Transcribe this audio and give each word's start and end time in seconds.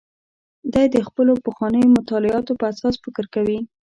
دی 0.73 0.85
د 0.95 0.97
خپلو 1.07 1.33
پخوانیو 1.45 1.93
مطالعاتو 1.97 2.57
پر 2.59 2.67
اساس 2.73 2.95
فکر 3.03 3.25
کوي. 3.35 3.59